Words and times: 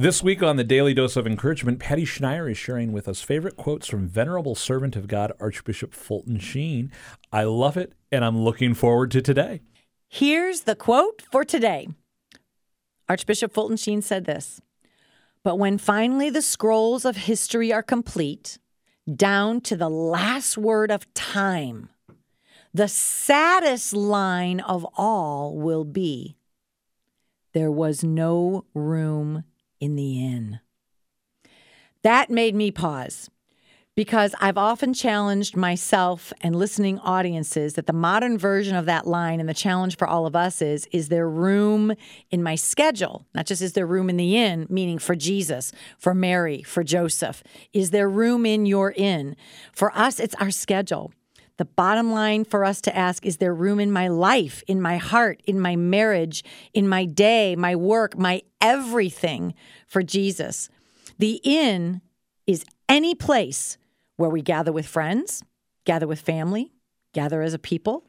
This 0.00 0.22
week 0.22 0.44
on 0.44 0.54
the 0.54 0.62
Daily 0.62 0.94
Dose 0.94 1.16
of 1.16 1.26
Encouragement, 1.26 1.80
Patty 1.80 2.04
Schneier 2.04 2.48
is 2.48 2.56
sharing 2.56 2.92
with 2.92 3.08
us 3.08 3.20
favorite 3.20 3.56
quotes 3.56 3.88
from 3.88 4.06
Venerable 4.06 4.54
Servant 4.54 4.94
of 4.94 5.08
God, 5.08 5.32
Archbishop 5.40 5.92
Fulton 5.92 6.38
Sheen. 6.38 6.92
I 7.32 7.42
love 7.42 7.76
it, 7.76 7.94
and 8.12 8.24
I'm 8.24 8.38
looking 8.38 8.74
forward 8.74 9.10
to 9.10 9.20
today. 9.20 9.60
Here's 10.06 10.60
the 10.60 10.76
quote 10.76 11.22
for 11.32 11.44
today 11.44 11.88
Archbishop 13.08 13.52
Fulton 13.52 13.76
Sheen 13.76 14.00
said 14.00 14.24
this 14.24 14.60
But 15.42 15.58
when 15.58 15.78
finally 15.78 16.30
the 16.30 16.42
scrolls 16.42 17.04
of 17.04 17.16
history 17.16 17.72
are 17.72 17.82
complete, 17.82 18.60
down 19.12 19.60
to 19.62 19.76
the 19.76 19.90
last 19.90 20.56
word 20.56 20.92
of 20.92 21.12
time, 21.12 21.88
the 22.72 22.86
saddest 22.86 23.92
line 23.92 24.60
of 24.60 24.86
all 24.96 25.56
will 25.56 25.84
be 25.84 26.36
There 27.52 27.72
was 27.72 28.04
no 28.04 28.64
room 28.74 29.42
in 29.80 29.96
the 29.96 30.24
inn. 30.24 30.60
That 32.02 32.30
made 32.30 32.54
me 32.54 32.70
pause 32.70 33.30
because 33.98 34.32
I've 34.40 34.56
often 34.56 34.94
challenged 34.94 35.56
myself 35.56 36.32
and 36.40 36.54
listening 36.54 37.00
audiences 37.00 37.74
that 37.74 37.88
the 37.88 37.92
modern 37.92 38.38
version 38.38 38.76
of 38.76 38.86
that 38.86 39.08
line 39.08 39.40
and 39.40 39.48
the 39.48 39.54
challenge 39.54 39.96
for 39.96 40.06
all 40.06 40.24
of 40.24 40.36
us 40.36 40.62
is 40.62 40.86
is 40.92 41.08
there 41.08 41.28
room 41.28 41.92
in 42.30 42.40
my 42.40 42.54
schedule? 42.54 43.26
Not 43.34 43.46
just 43.46 43.60
is 43.60 43.72
there 43.72 43.88
room 43.88 44.08
in 44.08 44.16
the 44.16 44.36
inn, 44.36 44.68
meaning 44.70 44.98
for 44.98 45.16
Jesus, 45.16 45.72
for 45.98 46.14
Mary, 46.14 46.62
for 46.62 46.84
Joseph. 46.84 47.42
Is 47.72 47.90
there 47.90 48.08
room 48.08 48.46
in 48.46 48.66
your 48.66 48.92
inn? 48.96 49.34
For 49.72 49.90
us, 49.98 50.20
it's 50.20 50.36
our 50.36 50.52
schedule. 50.52 51.12
The 51.58 51.64
bottom 51.64 52.12
line 52.12 52.44
for 52.44 52.64
us 52.64 52.80
to 52.82 52.96
ask 52.96 53.26
is 53.26 53.36
there 53.36 53.54
room 53.54 53.80
in 53.80 53.92
my 53.92 54.08
life, 54.08 54.62
in 54.66 54.80
my 54.80 54.96
heart, 54.96 55.42
in 55.44 55.60
my 55.60 55.76
marriage, 55.76 56.42
in 56.72 56.88
my 56.88 57.04
day, 57.04 57.56
my 57.56 57.76
work, 57.76 58.16
my 58.16 58.42
everything 58.60 59.54
for 59.86 60.02
Jesus? 60.02 60.70
The 61.18 61.40
inn 61.42 62.00
is 62.46 62.64
any 62.88 63.14
place 63.14 63.76
where 64.16 64.30
we 64.30 64.40
gather 64.40 64.72
with 64.72 64.86
friends, 64.86 65.42
gather 65.84 66.06
with 66.06 66.20
family, 66.20 66.72
gather 67.12 67.42
as 67.42 67.54
a 67.54 67.58
people. 67.58 68.04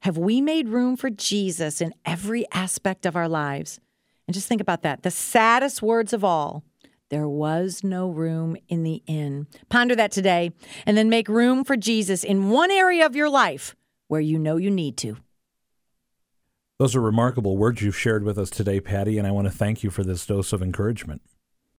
Have 0.00 0.16
we 0.16 0.40
made 0.40 0.68
room 0.68 0.96
for 0.96 1.10
Jesus 1.10 1.80
in 1.80 1.92
every 2.06 2.46
aspect 2.52 3.04
of 3.04 3.16
our 3.16 3.28
lives? 3.28 3.80
And 4.26 4.34
just 4.34 4.46
think 4.48 4.60
about 4.60 4.82
that. 4.82 5.02
The 5.02 5.10
saddest 5.10 5.82
words 5.82 6.12
of 6.12 6.24
all 6.24 6.62
there 7.10 7.28
was 7.28 7.82
no 7.82 8.10
room 8.10 8.56
in 8.68 8.82
the 8.82 9.02
inn. 9.06 9.46
Ponder 9.68 9.96
that 9.96 10.12
today 10.12 10.52
and 10.86 10.96
then 10.96 11.08
make 11.08 11.28
room 11.28 11.64
for 11.64 11.76
Jesus 11.76 12.24
in 12.24 12.50
one 12.50 12.70
area 12.70 13.06
of 13.06 13.16
your 13.16 13.30
life 13.30 13.74
where 14.08 14.20
you 14.20 14.38
know 14.38 14.56
you 14.56 14.70
need 14.70 14.96
to. 14.98 15.16
Those 16.78 16.94
are 16.94 17.00
remarkable 17.00 17.56
words 17.56 17.82
you've 17.82 17.98
shared 17.98 18.22
with 18.22 18.38
us 18.38 18.50
today, 18.50 18.80
Patty, 18.80 19.18
and 19.18 19.26
I 19.26 19.32
want 19.32 19.46
to 19.46 19.52
thank 19.52 19.82
you 19.82 19.90
for 19.90 20.04
this 20.04 20.24
dose 20.24 20.52
of 20.52 20.62
encouragement. 20.62 21.22